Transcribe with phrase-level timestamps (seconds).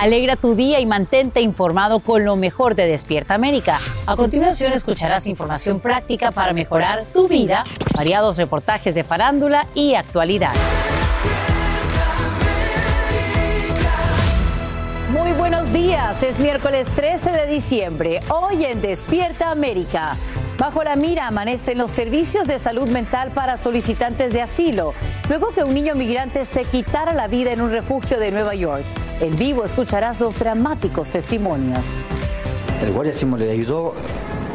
[0.00, 3.80] Alegra tu día y mantente informado con lo mejor de Despierta América.
[4.06, 7.64] A continuación escucharás información práctica para mejorar tu vida,
[7.96, 10.52] variados reportajes de farándula y actualidad.
[15.10, 20.16] Muy buenos días, es miércoles 13 de diciembre, hoy en Despierta América.
[20.58, 24.92] Bajo la mira amanecen los servicios de salud mental para solicitantes de asilo,
[25.28, 28.82] luego que un niño migrante se quitara la vida en un refugio de Nueva York.
[29.20, 32.00] En vivo escucharás los dramáticos testimonios.
[32.82, 33.94] El guardia sí le ayudó,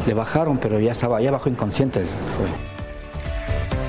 [0.05, 2.05] le bajaron, pero ya estaba, ya bajó inconsciente.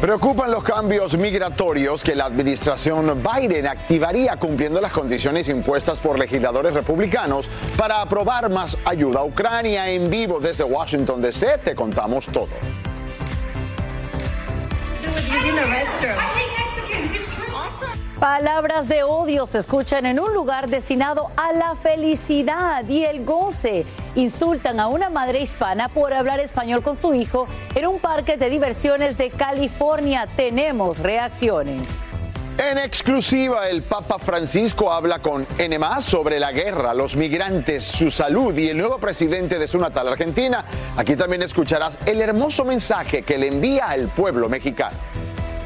[0.04, 6.74] Preocupan los cambios migratorios que la administración Biden activaría cumpliendo las condiciones impuestas por legisladores
[6.74, 9.88] republicanos para aprobar más ayuda a Ucrania.
[9.88, 12.50] En vivo desde Washington DC te contamos todo.
[18.24, 23.84] Palabras de odio se escuchan en un lugar destinado a la felicidad y el goce.
[24.14, 28.48] Insultan a una madre hispana por hablar español con su hijo en un parque de
[28.48, 30.26] diversiones de California.
[30.36, 32.04] Tenemos reacciones.
[32.56, 38.56] En exclusiva, el Papa Francisco habla con N sobre la guerra, los migrantes, su salud
[38.56, 40.64] y el nuevo presidente de su natal Argentina.
[40.96, 44.96] Aquí también escucharás el hermoso mensaje que le envía al pueblo mexicano.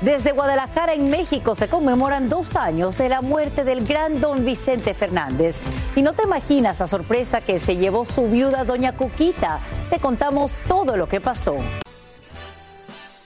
[0.00, 4.94] Desde Guadalajara, en México, se conmemoran dos años de la muerte del gran don Vicente
[4.94, 5.58] Fernández.
[5.96, 9.58] Y no te imaginas la sorpresa que se llevó su viuda, doña Cuquita.
[9.90, 11.56] Te contamos todo lo que pasó.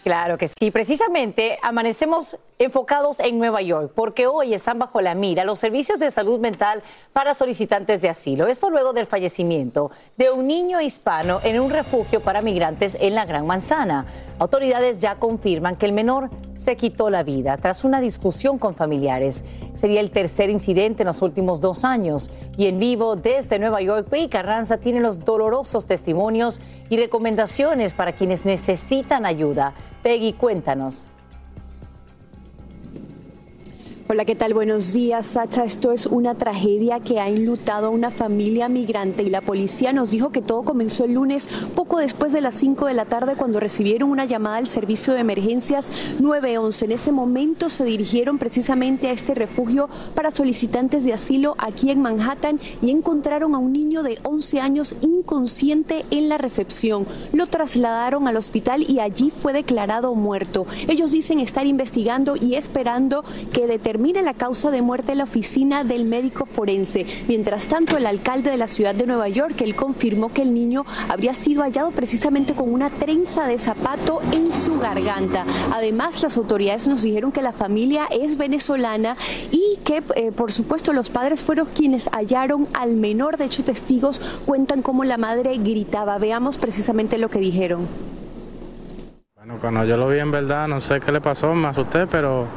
[0.03, 0.70] Claro que sí.
[0.70, 6.11] Precisamente amanecemos enfocados en Nueva York porque hoy están bajo la mira los servicios de
[6.11, 6.83] salud mental
[7.13, 8.47] para solicitantes de asilo.
[8.47, 13.25] Esto luego del fallecimiento de un niño hispano en un refugio para migrantes en la
[13.25, 14.07] Gran Manzana.
[14.39, 19.45] Autoridades ya confirman que el menor se quitó la vida tras una discusión con familiares.
[19.75, 22.31] Sería el tercer incidente en los últimos dos años.
[22.57, 28.13] Y en vivo desde Nueva York, Pei Carranza tiene los dolorosos testimonios y recomendaciones para
[28.13, 29.75] quienes necesitan ayuda.
[30.03, 31.11] Peggy, cuéntanos.
[34.12, 34.52] Hola, ¿qué tal?
[34.52, 35.64] Buenos días, Sacha.
[35.64, 40.11] Esto es una tragedia que ha enlutado a una familia migrante y la policía nos
[40.11, 43.58] dijo que todo comenzó el lunes poco después de las 5 de la tarde cuando
[43.58, 45.90] recibieron una llamada al servicio de emergencias
[46.20, 46.84] 911.
[46.84, 52.02] En ese momento se dirigieron precisamente a este refugio para solicitantes de asilo aquí en
[52.02, 57.06] Manhattan y encontraron a un niño de 11 años inconsciente en la recepción.
[57.33, 60.67] Lo trasladaron al hospital y allí fue declarado muerto.
[60.86, 63.24] Ellos dicen estar investigando y esperando
[63.55, 67.07] que determinen Mire la causa de muerte en la oficina del médico forense.
[67.29, 70.85] Mientras tanto, el alcalde de la ciudad de Nueva York, él confirmó que el niño
[71.08, 75.46] habría sido hallado precisamente con una trenza de zapato en su garganta.
[75.73, 79.17] Además, las autoridades nos dijeron que la familia es venezolana
[79.52, 83.36] y que, eh, por supuesto, los padres fueron quienes hallaron al menor.
[83.36, 86.18] De hecho, testigos cuentan cómo la madre gritaba.
[86.18, 87.86] Veamos precisamente lo que dijeron.
[89.36, 92.48] Bueno, cuando yo lo vi en verdad, no sé qué le pasó, me asusté, pero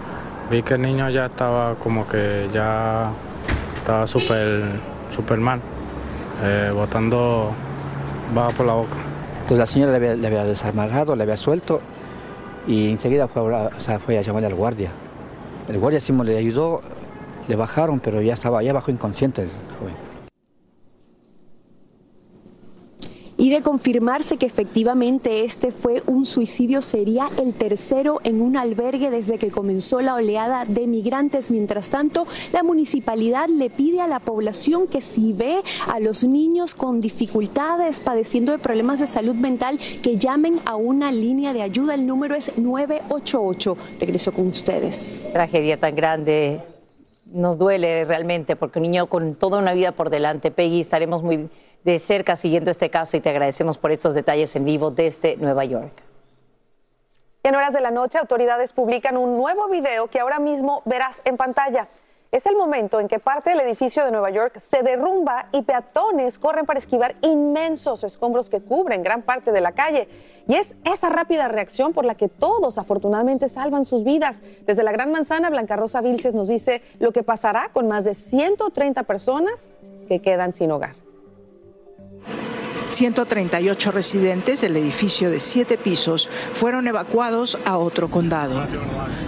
[0.49, 3.11] vi que el niño ya estaba como que ya
[3.77, 4.79] estaba súper
[5.09, 5.59] super mal,
[6.43, 7.51] eh, botando
[8.33, 8.97] bajo por la boca.
[9.41, 11.81] Entonces la señora le había, desarmado, le había suelto
[12.67, 13.43] y enseguida fue,
[13.99, 14.91] fue a llamarle al guardia.
[15.67, 16.81] El guardia sí le ayudó,
[17.47, 20.04] le bajaron, pero ya estaba, ya bajó inconsciente el joven.
[23.45, 29.11] Y de confirmarse que efectivamente este fue un suicidio, sería el tercero en un albergue
[29.11, 31.51] desde que comenzó la oleada de migrantes.
[31.51, 36.73] Mientras tanto, la municipalidad le pide a la población que si ve a los niños
[36.73, 41.93] con dificultades, padeciendo de problemas de salud mental, que llamen a una línea de ayuda.
[41.93, 43.77] El número es 988.
[43.99, 45.23] Regreso con ustedes.
[45.33, 46.61] Tragedia tan grande.
[47.31, 51.47] Nos duele realmente porque un niño con toda una vida por delante, Peggy, estaremos muy
[51.85, 55.63] de cerca siguiendo este caso y te agradecemos por estos detalles en vivo desde Nueva
[55.65, 55.93] York.
[57.43, 61.37] En horas de la noche, autoridades publican un nuevo video que ahora mismo verás en
[61.37, 61.87] pantalla.
[62.31, 66.39] Es el momento en que parte del edificio de Nueva York se derrumba y peatones
[66.39, 70.09] corren para esquivar inmensos escombros que cubren gran parte de la calle.
[70.47, 74.41] Y es esa rápida reacción por la que todos afortunadamente salvan sus vidas.
[74.65, 78.15] Desde la Gran Manzana, Blanca Rosa Vilches nos dice lo que pasará con más de
[78.15, 79.69] 130 personas
[80.07, 81.04] que quedan sin hogar.
[82.95, 88.65] 138 residentes del edificio de siete pisos fueron evacuados a otro condado,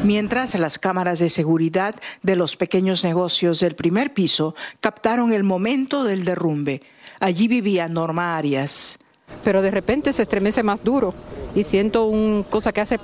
[0.05, 1.93] mientras las cámaras de seguridad
[2.23, 6.81] de los pequeños negocios del primer piso captaron el momento del derrumbe.
[7.19, 8.99] Allí vivía Norma Arias.
[9.43, 11.13] pero de repente se estremece más duro
[11.53, 12.97] y siento una cosa que hace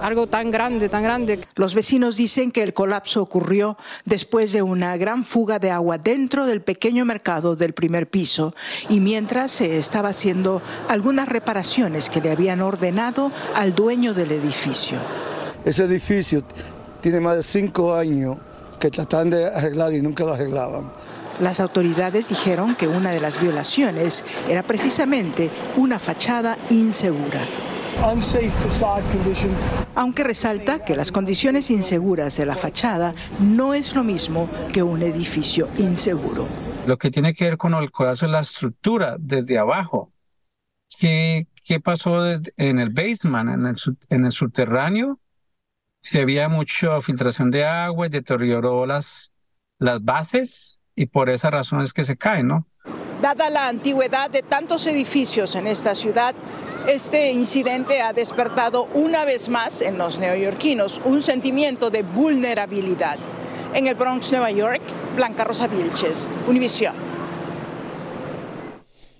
[0.00, 1.40] algo tan grande, tan grande.
[1.56, 6.46] Los vecinos dicen que el colapso ocurrió después de una gran fuga de agua dentro
[6.46, 8.54] del pequeño mercado del primer piso
[8.88, 14.98] y mientras se estaba haciendo algunas reparaciones que le habían ordenado al dueño del edificio.
[15.64, 16.42] Ese edificio
[17.00, 18.38] tiene más de cinco años
[18.78, 20.90] que tratan de arreglar y nunca lo arreglaban.
[21.40, 27.40] Las autoridades dijeron que una de las violaciones era precisamente una fachada insegura.
[29.94, 35.02] Aunque resalta que las condiciones inseguras de la fachada no es lo mismo que un
[35.02, 36.48] edificio inseguro.
[36.86, 40.12] Lo que tiene que ver con el codazo es la estructura desde abajo.
[40.98, 43.76] ¿Qué, qué pasó en el basement, en el,
[44.08, 45.20] en el subterráneo?
[46.00, 49.32] Si había mucha filtración de agua y deterioró las,
[49.78, 52.66] las bases y por esa razón es que se cae, ¿no?
[53.20, 56.34] Dada la antigüedad de tantos edificios en esta ciudad,
[56.88, 63.18] este incidente ha despertado una vez más en los neoyorquinos un sentimiento de vulnerabilidad.
[63.74, 64.82] En el Bronx, Nueva York,
[65.16, 67.11] Blanca Rosa Vilches, Univisión.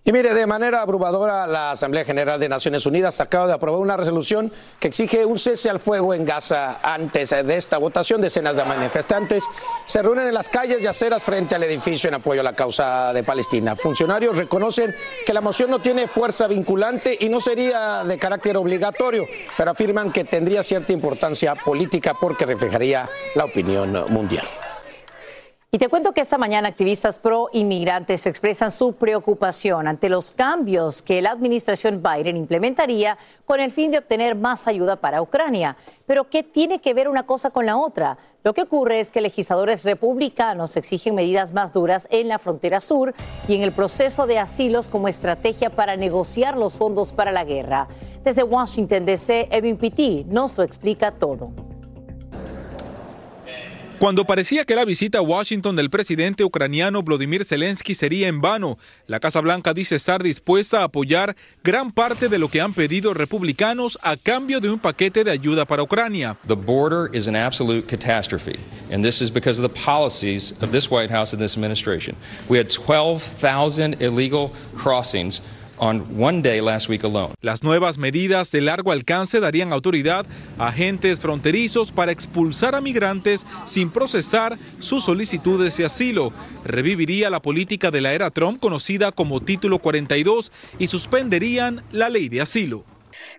[0.05, 3.97] Y mire, de manera abrumadora, la Asamblea General de Naciones Unidas acaba de aprobar una
[3.97, 4.51] resolución
[4.81, 6.81] que exige un cese al fuego en Gaza.
[6.83, 9.45] Antes de esta votación, decenas de manifestantes
[9.87, 13.13] se reúnen en las calles y aceras frente al edificio en apoyo a la causa
[13.13, 13.77] de Palestina.
[13.77, 14.93] Funcionarios reconocen
[15.25, 19.25] que la moción no tiene fuerza vinculante y no sería de carácter obligatorio,
[19.57, 24.49] pero afirman que tendría cierta importancia política porque reflejaría la opinión mundial.
[25.75, 31.01] Y te cuento que esta mañana activistas pro inmigrantes expresan su preocupación ante los cambios
[31.01, 33.17] que la administración Biden implementaría
[33.47, 35.79] con el fin de obtener más ayuda para Ucrania.
[36.05, 38.19] Pero ¿qué tiene que ver una cosa con la otra?
[38.45, 43.15] Lo que ocurre es que legisladores republicanos exigen medidas más duras en la frontera sur
[43.49, 47.89] y en el proceso de asilos como estrategia para negociar los fondos para la guerra.
[48.25, 51.72] Desde Washington DC, Edwin Pitti nos lo explica todo.
[54.03, 58.77] Cuando parecía que la visita a Washington del presidente ucraniano Vladimir Zelensky sería en vano,
[59.07, 63.15] la Casa Blanca dice estar dispuesta a apoyar gran parte de lo que han pedido
[63.15, 66.37] republicanos a cambio de un paquete de ayuda para Ucrania.
[66.49, 68.59] The border is an absolute catastrophe,
[68.91, 72.17] and this is because of the policies of this White House and this administration.
[72.49, 75.43] We had 12,000 illegal crossings
[77.41, 80.27] las nuevas medidas de largo alcance darían autoridad
[80.59, 86.33] a agentes fronterizos para expulsar a migrantes sin procesar sus solicitudes de asilo.
[86.65, 92.29] Reviviría la política de la era Trump conocida como Título 42 y suspenderían la ley
[92.29, 92.85] de asilo.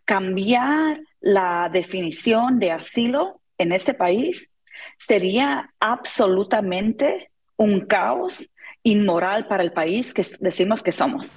[0.06, 4.50] Cambiar la definición de asilo en este país
[4.98, 8.50] sería absolutamente un caos
[8.84, 11.32] inmoral para el país que decimos que somos.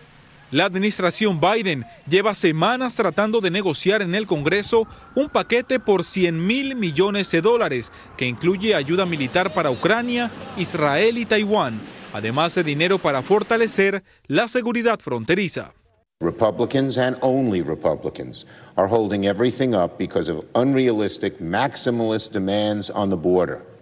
[0.53, 6.47] La administración Biden lleva semanas tratando de negociar en el Congreso un paquete por 100
[6.47, 11.81] mil millones de dólares que incluye ayuda militar para Ucrania, Israel y Taiwán,
[12.13, 15.73] además de dinero para fortalecer la seguridad fronteriza.
[16.21, 18.47] Republicans and only Republicans
[18.77, 23.75] are holding everything up because of unrealistic maximalist demands on the border.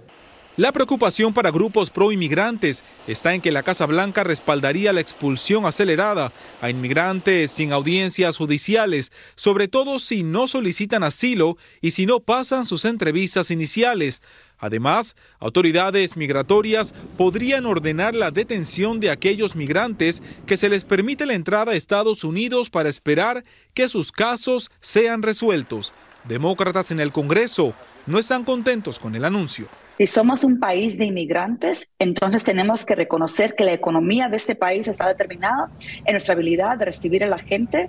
[0.57, 6.31] La preocupación para grupos pro-inmigrantes está en que la Casa Blanca respaldaría la expulsión acelerada
[6.61, 12.67] a inmigrantes sin audiencias judiciales, sobre todo si no solicitan asilo y si no pasan
[12.67, 14.23] sus entrevistas iniciales.
[14.57, 21.35] Además, autoridades migratorias podrían ordenar la detención de aquellos migrantes que se les permite la
[21.35, 23.45] entrada a Estados Unidos para esperar
[23.75, 25.93] que sus casos sean resueltos.
[26.23, 27.75] Demócratas en el Congreso
[28.07, 29.69] no están contentos con el anuncio.
[29.99, 34.57] Si somos un país de inmigrantes, entonces tenemos que reconocer que la economía de este
[34.57, 35.71] país está determinada
[36.05, 37.89] en nuestra habilidad de recibir a la gente.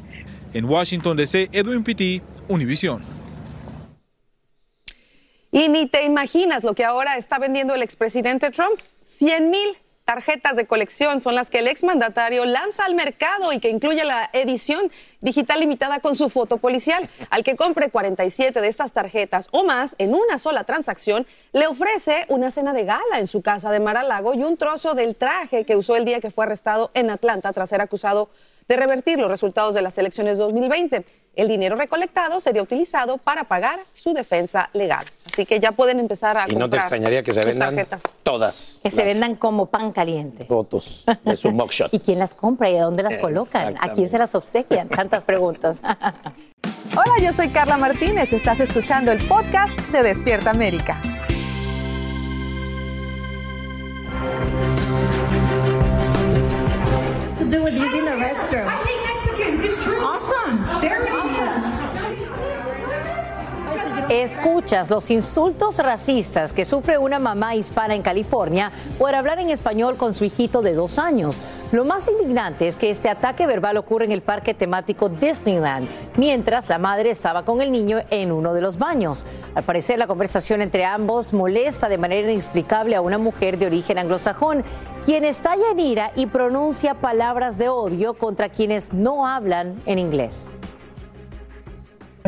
[0.53, 3.01] En Washington DC, Edwin Pitti, Univision.
[5.51, 8.79] Y ni te imaginas lo que ahora está vendiendo el expresidente Trump.
[9.03, 13.69] 100 mil tarjetas de colección son las que el exmandatario lanza al mercado y que
[13.69, 17.09] incluye la edición digital limitada con su foto policial.
[17.31, 22.25] Al que compre 47 de estas tarjetas o más en una sola transacción, le ofrece
[22.29, 25.75] una cena de gala en su casa de Mar-a-Lago y un trozo del traje que
[25.75, 28.29] usó el día que fue arrestado en Atlanta tras ser acusado
[28.67, 31.05] de revertir los resultados de las elecciones 2020.
[31.35, 35.05] El dinero recolectado sería utilizado para pagar su defensa legal.
[35.25, 37.87] Así que ya pueden empezar a y no te extrañaría que se vendan
[38.23, 38.79] todas.
[38.81, 40.45] Que se vendan como pan caliente.
[40.45, 41.89] Fotos de su mugshot.
[41.93, 43.75] ¿Y quién las compra y a dónde las colocan?
[43.79, 44.87] ¿A quién se las obsequian?
[44.87, 45.77] Tantas preguntas.
[45.83, 48.31] Hola, yo soy Carla Martínez.
[48.31, 51.01] Estás escuchando el podcast de Despierta América.
[57.55, 58.67] do with using the restroom.
[58.67, 59.87] I hate Mexicans.
[59.87, 60.35] Awesome.
[60.45, 60.64] There it
[64.09, 69.97] Escuchas los insultos racistas que sufre una mamá hispana en California por hablar en español
[69.97, 71.41] con su hijito de dos años.
[71.71, 76.69] Lo más indignante es que este ataque verbal ocurre en el parque temático Disneyland, mientras
[76.69, 79.25] la madre estaba con el niño en uno de los baños.
[79.55, 83.97] Al parecer, la conversación entre ambos molesta de manera inexplicable a una mujer de origen
[83.97, 84.63] anglosajón,
[85.03, 90.55] quien estalla en ira y pronuncia palabras de odio contra quienes no hablan en inglés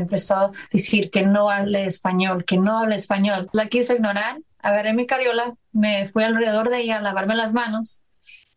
[0.01, 3.50] empezó a decir que no hable español, que no hable español.
[3.54, 8.01] La quise ignorar, agarré mi carriola, me fui alrededor de ella a lavarme las manos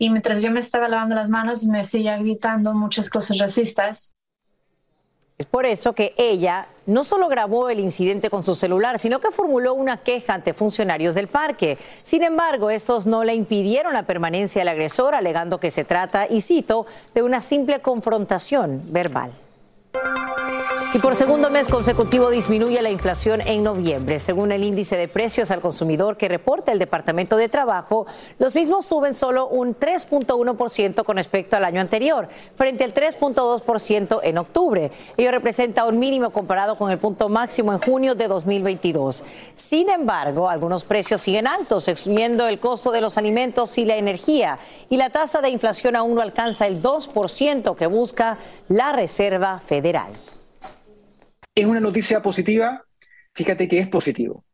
[0.00, 4.14] y mientras yo me estaba lavando las manos me seguía gritando muchas cosas racistas.
[5.36, 9.30] Es por eso que ella no solo grabó el incidente con su celular, sino que
[9.30, 11.78] formuló una queja ante funcionarios del parque.
[12.02, 16.40] Sin embargo, estos no le impidieron la permanencia del agresor, alegando que se trata, y
[16.40, 19.32] cito, de una simple confrontación verbal.
[20.92, 24.18] Y por segundo mes consecutivo disminuye la inflación en noviembre.
[24.18, 28.08] Según el índice de precios al consumidor que reporta el Departamento de Trabajo,
[28.40, 34.38] los mismos suben solo un 3.1% con respecto al año anterior, frente al 3.2% en
[34.38, 34.90] octubre.
[35.16, 39.22] Ello representa un mínimo comparado con el punto máximo en junio de 2022.
[39.54, 44.58] Sin embargo, algunos precios siguen altos, excluyendo el costo de los alimentos y la energía.
[44.88, 50.14] Y la tasa de inflación aún no alcanza el 2% que busca la Reserva Federal.
[51.54, 52.84] Es una noticia positiva,
[53.34, 54.44] fíjate que es positivo,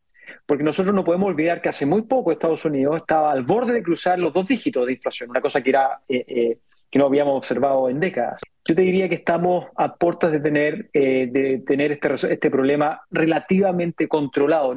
[0.46, 3.82] porque nosotros no podemos olvidar que hace muy poco Estados Unidos estaba al borde de
[3.82, 6.58] cruzar los dos dígitos de inflación, una cosa que, era, eh, eh,
[6.90, 8.40] que no habíamos observado en décadas.
[8.64, 13.02] Yo te diría que estamos a puertas de tener, eh, de tener este, este problema
[13.10, 14.76] relativamente controlado.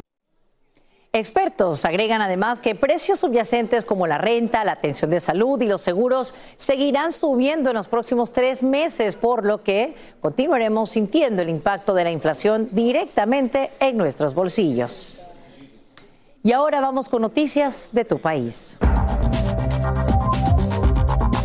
[1.11, 5.81] Expertos agregan además que precios subyacentes como la renta, la atención de salud y los
[5.81, 11.95] seguros seguirán subiendo en los próximos tres meses, por lo que continuaremos sintiendo el impacto
[11.95, 15.25] de la inflación directamente en nuestros bolsillos.
[16.43, 18.77] Y ahora vamos con noticias de tu país.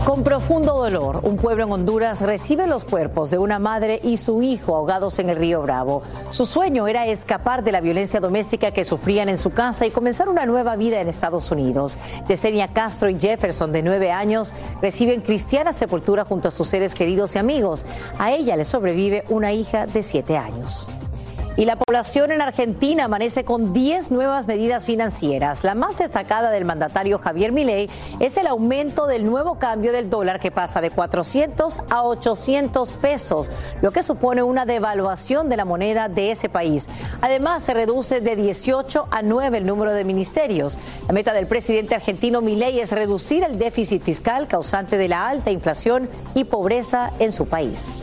[0.05, 4.43] Con profundo dolor, un pueblo en Honduras recibe los cuerpos de una madre y su
[4.43, 6.03] hijo ahogados en el río Bravo.
[6.31, 10.29] Su sueño era escapar de la violencia doméstica que sufrían en su casa y comenzar
[10.29, 11.97] una nueva vida en Estados Unidos.
[12.29, 17.35] Yesenia Castro y Jefferson, de nueve años, reciben cristiana sepultura junto a sus seres queridos
[17.35, 17.87] y amigos.
[18.19, 20.91] A ella le sobrevive una hija de siete años.
[21.57, 25.63] Y la población en Argentina amanece con 10 nuevas medidas financieras.
[25.63, 30.41] La más destacada del mandatario Javier Milei es el aumento del nuevo cambio del dólar
[30.41, 36.09] que pasa de 400 a 800 pesos, lo que supone una devaluación de la moneda
[36.09, 36.89] de ese país.
[37.21, 40.77] Además, se reduce de 18 a 9 el número de ministerios.
[41.07, 45.53] La meta del presidente argentino Milei es reducir el déficit fiscal causante de la alta
[45.53, 47.97] inflación y pobreza en su país.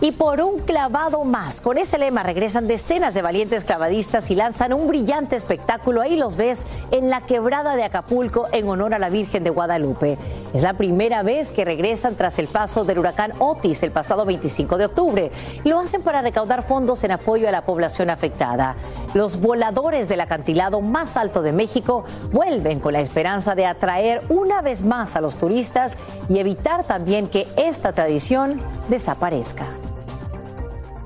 [0.00, 4.72] Y por un clavado más, con ese lema regresan decenas de valientes clavadistas y lanzan
[4.72, 6.02] un brillante espectáculo.
[6.02, 10.18] Ahí los ves en la quebrada de Acapulco en honor a la Virgen de Guadalupe.
[10.52, 14.76] Es la primera vez que regresan tras el paso del huracán Otis el pasado 25
[14.76, 15.30] de octubre.
[15.64, 18.74] Lo hacen para recaudar fondos en apoyo a la población afectada.
[19.14, 24.60] Los voladores del acantilado más alto de México vuelven con la esperanza de atraer una
[24.60, 25.96] vez más a los turistas
[26.28, 29.66] y evitar también que esta tradición desaparezca.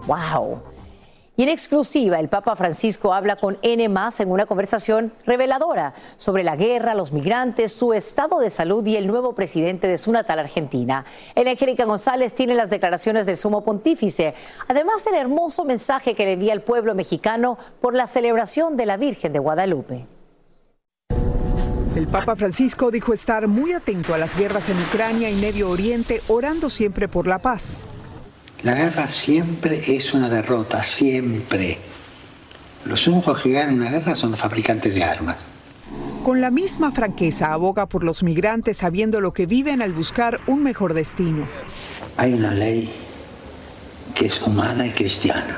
[0.09, 0.63] ¡Wow!
[1.37, 6.57] Y en exclusiva, el Papa Francisco habla con N en una conversación reveladora sobre la
[6.57, 11.05] guerra, los migrantes, su estado de salud y el nuevo presidente de su natal Argentina.
[11.37, 14.35] El Angélica González tiene las declaraciones del sumo pontífice,
[14.67, 18.97] además del hermoso mensaje que le envía al pueblo mexicano por la celebración de la
[18.97, 20.07] Virgen de Guadalupe.
[21.95, 26.21] El Papa Francisco dijo estar muy atento a las guerras en Ucrania y Medio Oriente,
[26.27, 27.85] orando siempre por la paz.
[28.63, 31.79] La guerra siempre es una derrota, siempre.
[32.85, 35.47] Los únicos que ganan una guerra son los fabricantes de armas.
[36.25, 40.65] Con la misma franqueza aboga por los migrantes sabiendo lo que viven al buscar un
[40.65, 41.49] mejor destino.
[42.17, 42.91] Hay una ley
[44.15, 45.57] que es humana y cristiana.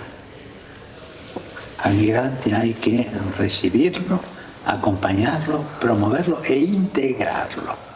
[1.83, 4.21] Al migrante hay que recibirlo,
[4.67, 7.90] acompañarlo, promoverlo e integrarlo.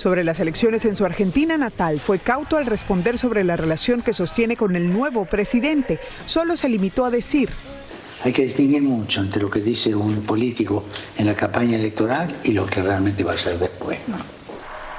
[0.00, 4.14] Sobre las elecciones en su Argentina natal, fue cauto al responder sobre la relación que
[4.14, 6.00] sostiene con el nuevo presidente.
[6.24, 7.50] Solo se limitó a decir,
[8.24, 10.84] hay que distinguir mucho entre lo que dice un político
[11.18, 13.98] en la campaña electoral y lo que realmente va a ser después.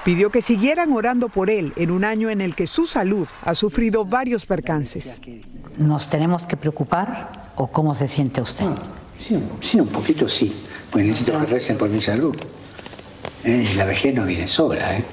[0.06, 3.56] Pidió que siguieran orando por él en un año en el que su salud ha
[3.56, 5.20] sufrido varios percances.
[5.80, 8.68] ¿Nos tenemos que preocupar o cómo se siente usted?
[9.18, 10.54] sí, sí, un poquito sí.
[10.92, 12.36] Pues necesito que recen por mi salud.
[13.44, 15.04] Eh, la vejez no viene sobra, ¿eh?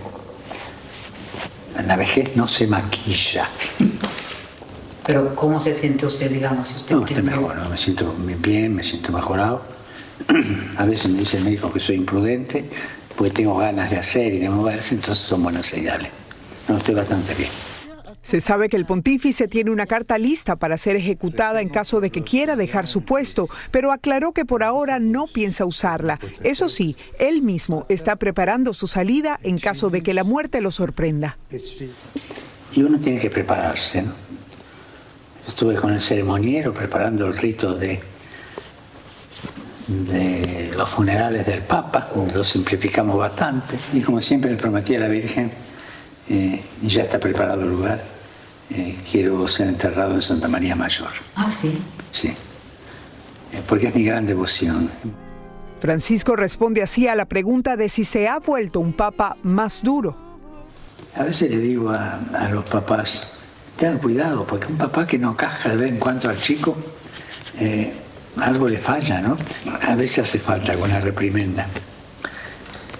[1.87, 3.49] la vejez no se maquilla.
[5.07, 6.69] Pero ¿cómo se siente usted, digamos?
[6.69, 7.71] Si usted no, estoy mejor, ¿no?
[7.71, 9.63] me siento bien, me siento mejorado.
[10.77, 12.69] A veces me dice el médico que soy imprudente,
[13.17, 16.11] porque tengo ganas de hacer y de moverse, entonces son buenas señales.
[16.69, 17.51] No, estoy bastante bien.
[18.29, 22.11] Se sabe que el pontífice tiene una carta lista para ser ejecutada en caso de
[22.11, 26.21] que quiera dejar su puesto, pero aclaró que por ahora no piensa usarla.
[26.45, 30.71] Eso sí, él mismo está preparando su salida en caso de que la muerte lo
[30.71, 31.39] sorprenda.
[32.75, 34.13] Y uno tiene que prepararse, ¿no?
[35.49, 37.99] Estuve con el ceremoniero preparando el rito de,
[40.77, 43.79] los funerales del Papa, lo simplificamos bastante.
[43.95, 45.51] Y como siempre le prometí a la Virgen,
[46.29, 48.18] eh, ya está preparado el lugar,
[48.71, 51.11] eh, quiero ser enterrado en Santa María Mayor.
[51.35, 51.79] Ah, sí.
[52.13, 54.91] Sí, eh, porque es mi gran devoción.
[55.81, 60.17] Francisco responde así a la pregunta de si se ha vuelto un papa más duro.
[61.15, 63.29] A veces le digo a, a los papás,
[63.77, 66.77] tengan cuidado, porque un papá que no caja de vez en cuando al chico,
[67.61, 67.93] eh,
[68.41, 69.37] algo le falla, ¿no?
[69.83, 71.67] A veces hace falta alguna reprimenda,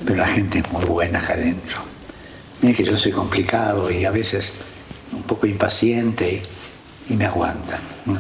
[0.05, 1.79] pero la gente es muy buena acá adentro.
[2.63, 4.55] Mira que yo soy complicado y a veces
[5.29, 6.43] poco impaciente
[7.09, 7.81] y, y me aguantan.
[8.07, 8.19] ¿no?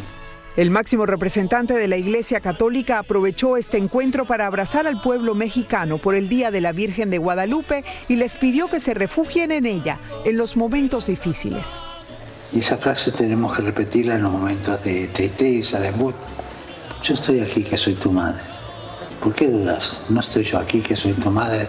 [0.58, 5.98] El máximo representante de la Iglesia Católica aprovechó este encuentro para abrazar al pueblo mexicano
[5.98, 9.66] por el Día de la Virgen de Guadalupe y les pidió que se refugien en
[9.66, 11.64] ella en los momentos difíciles.
[12.52, 16.26] Y esa frase tenemos que repetirla en los momentos de tristeza, de angustia.
[17.04, 18.42] Yo estoy aquí que soy tu madre.
[19.22, 20.00] ¿Por qué dudas?
[20.08, 21.68] No estoy yo aquí que soy tu madre.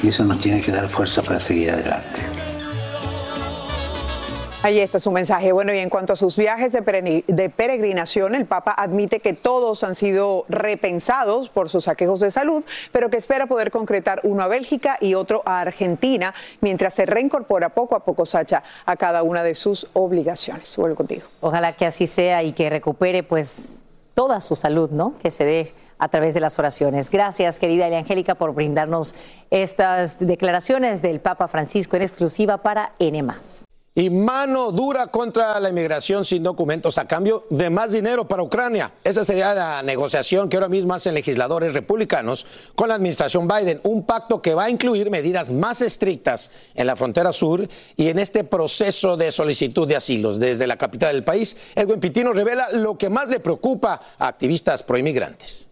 [0.00, 2.45] Y eso nos tiene que dar fuerza para seguir adelante.
[4.66, 5.52] Ahí está su mensaje.
[5.52, 6.82] Bueno, y en cuanto a sus viajes de,
[7.50, 13.08] peregrinación, el Papa admite que todos han sido repensados por sus aquejos de salud, pero
[13.08, 17.94] que espera poder concretar uno a Bélgica y otro a Argentina, mientras se reincorpora poco
[17.94, 20.76] a poco, Sacha, a cada una de sus obligaciones.
[20.76, 21.28] Vuelvo contigo.
[21.40, 25.14] Ojalá que así sea y que recupere pues toda su salud, ¿no?
[25.22, 27.10] Que se dé a través de las oraciones.
[27.10, 29.14] Gracias, querida Elia Angélica, por brindarnos
[29.50, 33.32] estas declaraciones del Papa Francisco en exclusiva para N+.
[33.98, 38.92] Y mano dura contra la inmigración sin documentos a cambio de más dinero para Ucrania.
[39.02, 43.80] Esa sería la negociación que ahora mismo hacen legisladores republicanos con la administración Biden.
[43.84, 48.18] Un pacto que va a incluir medidas más estrictas en la frontera sur y en
[48.18, 50.38] este proceso de solicitud de asilos.
[50.38, 54.82] Desde la capital del país, Edwin Pitino revela lo que más le preocupa a activistas
[54.82, 55.68] proinmigrantes.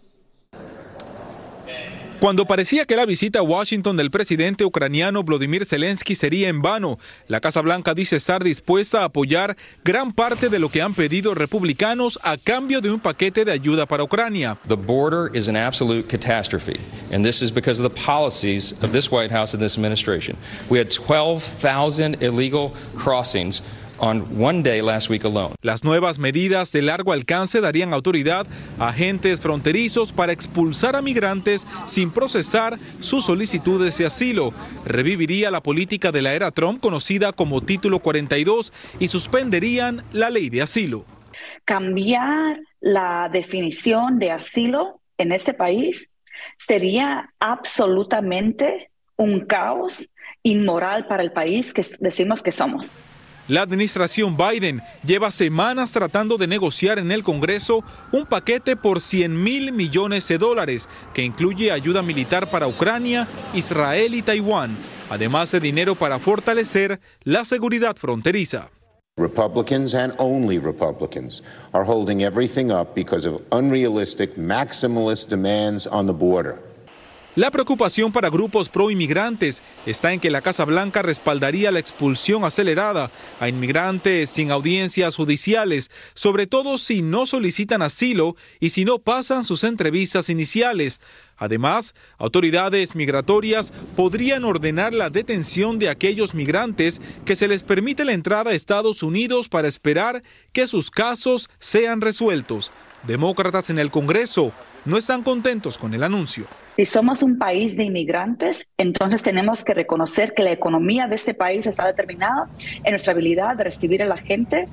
[2.24, 6.98] Cuando parecía que la visita a Washington del presidente ucraniano Vladimir Zelensky sería en vano,
[7.28, 11.34] la Casa Blanca dice estar dispuesta a apoyar gran parte de lo que han pedido
[11.34, 14.56] republicanos a cambio de un paquete de ayuda para Ucrania.
[14.68, 16.80] The border is an absolute catastrophe,
[17.12, 20.38] and this is because of the policies of this White House and this administration.
[20.70, 23.60] We had 12,000 illegal crossings
[23.98, 25.54] on one day last week alone.
[25.62, 28.46] Las nuevas medidas de largo alcance darían autoridad
[28.78, 34.52] a agentes fronterizos para expulsar a migrantes sin procesar sus solicitudes de asilo.
[34.84, 40.50] Reviviría la política de la era Trump conocida como Título 42 y suspenderían la ley
[40.50, 41.04] de asilo.
[41.64, 46.10] Cambiar la definición de asilo en este país
[46.58, 50.08] sería absolutamente un caos
[50.42, 52.90] inmoral para el país que decimos que somos.
[53.46, 59.42] La administración Biden lleva semanas tratando de negociar en el Congreso un paquete por 100
[59.42, 64.74] mil millones de dólares que incluye ayuda militar para Ucrania, Israel y Taiwán,
[65.10, 68.70] además de dinero para fortalecer la seguridad fronteriza.
[69.18, 76.12] Republicans and only Republicans are holding everything up because of unrealistic, maximalist demands on the
[76.14, 76.58] border.
[77.36, 82.44] La preocupación para grupos pro inmigrantes está en que la Casa Blanca respaldaría la expulsión
[82.44, 89.00] acelerada a inmigrantes sin audiencias judiciales, sobre todo si no solicitan asilo y si no
[89.00, 91.00] pasan sus entrevistas iniciales.
[91.36, 98.12] Además, autoridades migratorias podrían ordenar la detención de aquellos migrantes que se les permite la
[98.12, 102.70] entrada a Estados Unidos para esperar que sus casos sean resueltos.
[103.02, 104.52] Demócratas en el Congreso
[104.84, 106.46] no están contentos con el anuncio.
[106.76, 111.32] Si somos un país de inmigrantes, entonces tenemos que reconocer que la economía de este
[111.32, 112.48] país está determinada
[112.82, 114.68] en nuestra habilidad de recibir a la gente.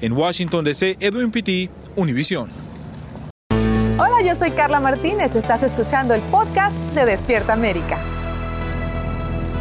[0.00, 2.48] En Washington DC, Edwin Pitti, Univision.
[3.96, 5.36] Hola, yo soy Carla Martínez.
[5.36, 7.98] Estás escuchando el podcast de Despierta América.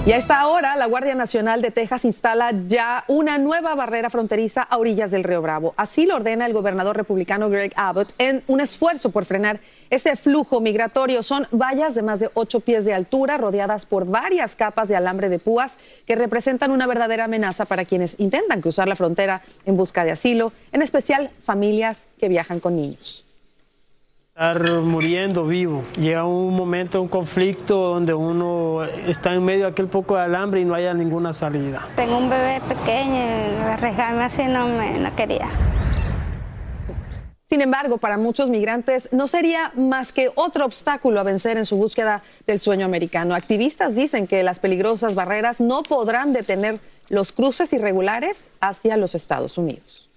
[0.06, 4.62] Y a esta hora, la Guardia Nacional de Texas instala ya una nueva barrera fronteriza
[4.62, 5.74] a orillas del Río Bravo.
[5.78, 10.60] Así lo ordena el gobernador republicano Greg Abbott en un esfuerzo por frenar ese flujo
[10.60, 11.24] migratorio.
[11.24, 15.30] Son vallas de más de ocho pies de altura, rodeadas por varias capas de alambre
[15.30, 20.04] de púas que representan una verdadera amenaza para quienes intentan cruzar la frontera en busca
[20.04, 23.24] de asilo, en especial familias que viajan con niños
[24.34, 25.84] estar muriendo vivo.
[25.96, 30.60] Llega un momento, un conflicto donde uno está en medio de aquel poco de alambre
[30.60, 31.88] y no haya ninguna salida.
[31.96, 35.48] Tengo un bebé pequeño y arriesgarme así no, me, no quería.
[37.48, 41.78] Sin embargo, para muchos migrantes no sería más que otro obstáculo a vencer en su
[41.78, 43.36] búsqueda del sueño americano.
[43.36, 49.60] Activistas dicen que las peligrosas barreras no podrán detener los cruces irregulares hacia los Estados
[49.60, 50.10] Unidos.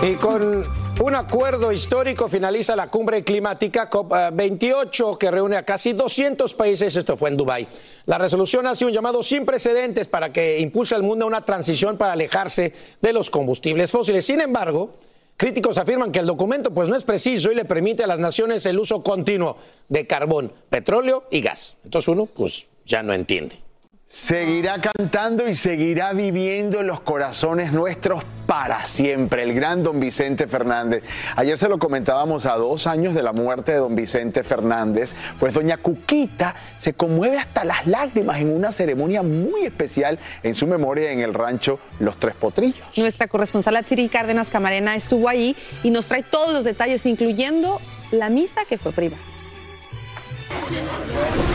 [0.00, 6.52] Y con un acuerdo histórico finaliza la cumbre climática COP28 que reúne a casi 200
[6.54, 6.96] países.
[6.96, 7.68] Esto fue en Dubái.
[8.06, 12.14] La resolución hace un llamado sin precedentes para que impulse al mundo una transición para
[12.14, 14.24] alejarse de los combustibles fósiles.
[14.26, 14.94] Sin embargo,
[15.36, 18.66] Críticos afirman que el documento pues no es preciso y le permite a las naciones
[18.66, 19.56] el uso continuo
[19.88, 21.76] de carbón, petróleo y gas.
[21.84, 23.67] Entonces uno pues ya no entiende.
[24.10, 30.46] Seguirá cantando y seguirá viviendo en los corazones nuestros para siempre, el gran don Vicente
[30.46, 31.02] Fernández.
[31.36, 35.52] Ayer se lo comentábamos a dos años de la muerte de don Vicente Fernández, pues
[35.52, 41.10] doña Cuquita se conmueve hasta las lágrimas en una ceremonia muy especial en su memoria
[41.10, 42.86] en el rancho Los Tres Potrillos.
[42.96, 47.78] Nuestra corresponsal Atsiri Cárdenas Camarena estuvo ahí y nos trae todos los detalles, incluyendo
[48.10, 49.22] la misa que fue privada.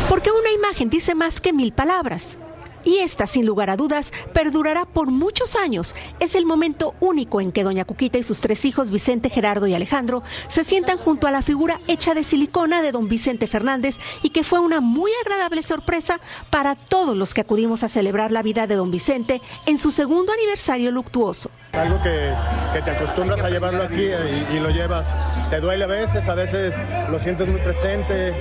[0.10, 2.38] Porque una imagen dice más que mil palabras.
[2.84, 5.96] Y esta, sin lugar a dudas, perdurará por muchos años.
[6.20, 9.74] Es el momento único en que doña Cuquita y sus tres hijos, Vicente, Gerardo y
[9.74, 14.30] Alejandro, se sientan junto a la figura hecha de silicona de don Vicente Fernández y
[14.32, 16.20] que fue una muy agradable sorpresa
[16.50, 20.34] para todos los que acudimos a celebrar la vida de don Vicente en su segundo
[20.34, 21.50] aniversario luctuoso.
[21.74, 22.34] Algo que,
[22.74, 25.08] que te acostumbras a llevarlo aquí y, y lo llevas.
[25.50, 26.74] Te duele a veces, a veces
[27.10, 28.34] lo sientes muy presente,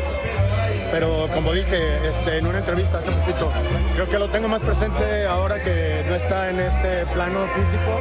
[0.93, 3.51] pero como dije este, en una entrevista hace poquito,
[3.95, 7.99] creo que lo tengo más presente ahora que no está en este plano físico,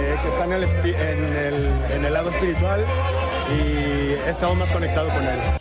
[0.00, 2.84] eh, que está en el, en, el, en el lado espiritual
[3.50, 5.57] y he estado más conectado con él.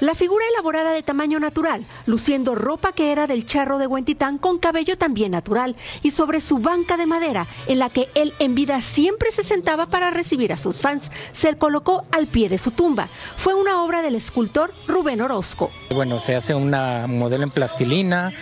[0.00, 4.58] La figura elaborada de tamaño natural, luciendo ropa que era del charro de Huentitán con
[4.58, 8.80] cabello también natural y sobre su banca de madera, en la que él en vida
[8.80, 13.10] siempre se sentaba para recibir a sus fans, se colocó al pie de su tumba.
[13.36, 15.70] Fue una obra del escultor Rubén Orozco.
[15.90, 18.32] Bueno, se hace una modelo en plastilina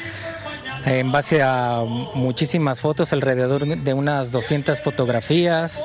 [0.87, 1.83] en base a
[2.15, 5.83] muchísimas fotos, alrededor de unas 200 fotografías.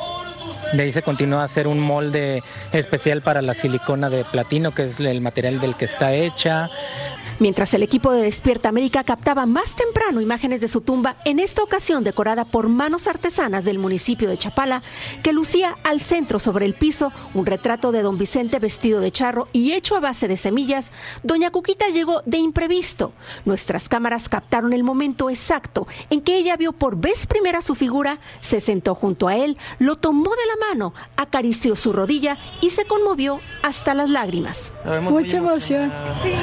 [0.74, 4.84] De ahí se continúa a hacer un molde especial para la silicona de platino, que
[4.84, 6.70] es el material del que está hecha.
[7.40, 11.64] Mientras el equipo de Despierta América captaba más temprano imágenes de su tumba, en esta
[11.64, 14.84] ocasión decorada por manos artesanas del municipio de Chapala,
[15.24, 19.48] que lucía al centro sobre el piso un retrato de don Vicente vestido de charro
[19.52, 20.92] y hecho a base de semillas,
[21.24, 23.14] doña Cuquita llegó de imprevisto.
[23.46, 28.20] Nuestras cámaras captaron el momento exacto en que ella vio por vez primera su figura,
[28.42, 32.86] se sentó junto a él, lo tomó de la mano, acarició su rodilla y se
[32.86, 34.72] conmovió hasta las lágrimas.
[35.02, 35.92] Mucha emoción.
[36.24, 36.34] Sí,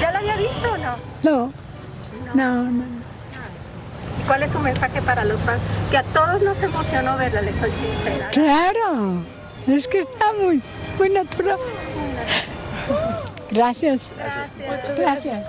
[0.00, 0.96] ¿ya lo había visto o no?
[1.22, 1.52] No,
[2.34, 2.84] no, no.
[4.20, 5.60] ¿Y cuál es su mensaje para los fans?
[5.90, 8.30] Que a todos nos emocionó verla, les soy sincera.
[8.30, 9.22] Claro,
[9.66, 10.62] es que está muy,
[10.98, 11.58] muy natural.
[13.50, 14.12] Gracias.
[14.16, 14.52] Gracias.
[14.98, 15.42] Gracias.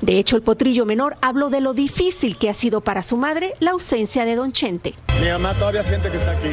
[0.00, 3.54] De hecho, el potrillo menor habló de lo difícil que ha sido para su madre
[3.58, 4.94] la ausencia de don Chente.
[5.20, 6.50] Mi mamá todavía siente que está aquí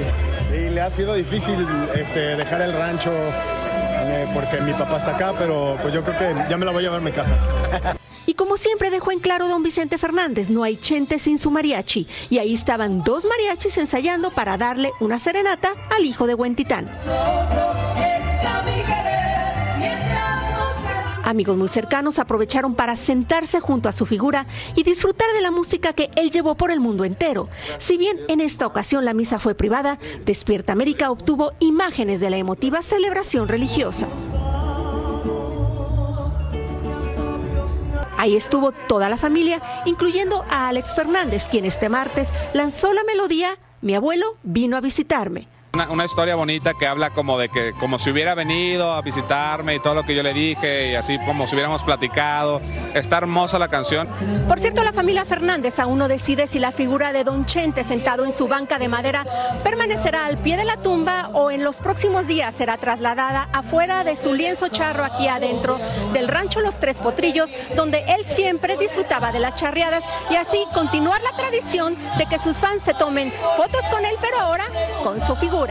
[0.56, 1.56] y le ha sido difícil
[1.96, 6.50] este, dejar el rancho eh, porque mi papá está acá, pero pues yo creo que
[6.50, 7.34] ya me la voy a llevar a mi casa.
[8.28, 12.08] Y como siempre dejó en claro don Vicente Fernández, no hay Chente sin su mariachi.
[12.30, 16.90] Y ahí estaban dos mariachis ensayando para darle una serenata al hijo de Huentitán.
[21.26, 25.94] Amigos muy cercanos aprovecharon para sentarse junto a su figura y disfrutar de la música
[25.94, 27.50] que él llevó por el mundo entero.
[27.80, 32.38] Si bien en esta ocasión la misa fue privada, Despierta América obtuvo imágenes de la
[32.38, 34.08] emotiva celebración religiosa.
[38.18, 43.58] Ahí estuvo toda la familia, incluyendo a Alex Fernández, quien este martes lanzó la melodía
[43.82, 45.48] Mi abuelo vino a visitarme.
[45.76, 49.80] Una, historia bonita que habla como de que como si hubiera venido a visitarme y
[49.82, 52.62] todo lo que yo le dije y así como si hubiéramos platicado.
[52.94, 54.08] Está hermosa la canción.
[54.48, 58.24] Por cierto, la familia Fernández aún no decide si la figura de Don Chente sentado
[58.24, 59.26] en su banca de madera
[59.66, 64.16] permanecerá al pie de la tumba o en los próximos días será trasladada afuera de
[64.16, 65.78] su lienzo charro aquí adentro
[66.14, 71.22] del rancho Los Tres Potrillos, donde él siempre disfrutaba de las charreadas y así continuar
[71.22, 74.64] la tradición de que sus fans se tomen fotos con él, pero ahora
[75.04, 75.65] con su figura.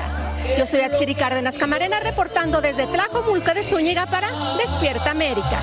[0.59, 5.61] Yo soy Atsiri Cárdenas Camarena reportando desde Tlajomulco de Zúñiga para Despierta América.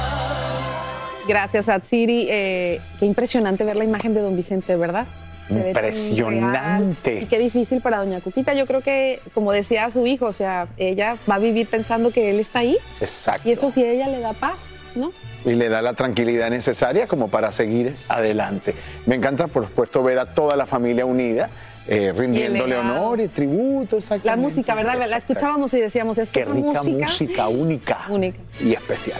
[1.27, 2.27] Gracias, Atsiri.
[2.29, 5.05] Eh, qué impresionante ver la imagen de don Vicente, ¿verdad?
[5.49, 7.21] Impresionante.
[7.21, 8.53] Y qué difícil para doña Cuquita.
[8.53, 12.29] Yo creo que, como decía su hijo, o sea, ella va a vivir pensando que
[12.29, 12.77] él está ahí.
[12.99, 13.47] Exacto.
[13.47, 14.57] Y eso sí a ella le da paz,
[14.95, 15.11] ¿no?
[15.45, 18.75] y le da la tranquilidad necesaria como para seguir adelante.
[19.05, 21.49] Me encanta, por supuesto, ver a toda la familia unida.
[21.93, 24.27] Eh, rindiéndole honor y tributo, exactamente.
[24.27, 25.09] La música, ¿verdad?
[25.09, 29.19] La escuchábamos y decíamos, es que Qué rica música, música única, única y especial.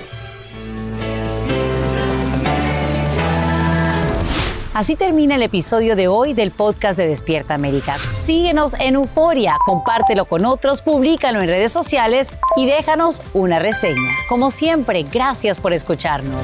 [4.73, 7.97] Así termina el episodio de hoy del podcast de Despierta América.
[8.23, 14.11] Síguenos en Euforia, compártelo con otros, públicalo en redes sociales y déjanos una reseña.
[14.29, 16.41] Como siempre, gracias por escucharnos.